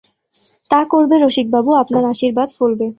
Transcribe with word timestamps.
তা 0.71 0.79
করবে 0.91 1.15
রসিকবাবু, 1.17 1.71
আপনার 1.81 2.03
আশীর্বাদ 2.05 2.49
ফলবে। 2.57 2.87